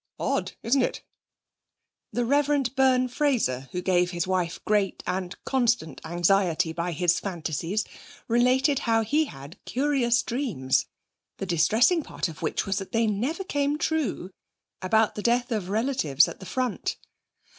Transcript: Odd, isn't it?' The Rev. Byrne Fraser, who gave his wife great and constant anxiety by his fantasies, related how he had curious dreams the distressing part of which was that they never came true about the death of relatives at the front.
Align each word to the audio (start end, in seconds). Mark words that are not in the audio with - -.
Odd, 0.19 0.53
isn't 0.63 0.81
it?' 0.81 1.03
The 2.11 2.25
Rev. 2.25 2.63
Byrne 2.75 3.07
Fraser, 3.07 3.69
who 3.71 3.83
gave 3.83 4.09
his 4.09 4.25
wife 4.25 4.59
great 4.65 5.03
and 5.05 5.35
constant 5.45 6.01
anxiety 6.03 6.73
by 6.73 6.91
his 6.93 7.19
fantasies, 7.19 7.85
related 8.27 8.79
how 8.89 9.03
he 9.03 9.25
had 9.25 9.63
curious 9.65 10.23
dreams 10.23 10.87
the 11.37 11.45
distressing 11.45 12.01
part 12.01 12.27
of 12.27 12.41
which 12.41 12.65
was 12.65 12.79
that 12.79 12.93
they 12.93 13.05
never 13.05 13.43
came 13.43 13.77
true 13.77 14.31
about 14.81 15.13
the 15.13 15.21
death 15.21 15.51
of 15.51 15.69
relatives 15.69 16.27
at 16.27 16.39
the 16.39 16.47
front. 16.47 16.97